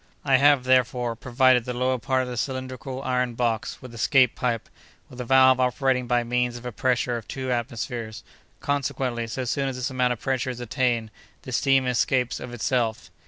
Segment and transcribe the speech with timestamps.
[0.25, 4.33] I have, therefore, provided the lower part of the cylindrical iron box with a scape
[4.33, 4.67] pipe,
[5.11, 8.23] with a valve operating by means of a pressure of two atmospheres;
[8.61, 11.11] consequently, so soon as this amount of pressure is attained,
[11.43, 13.11] the steam escapes of itself.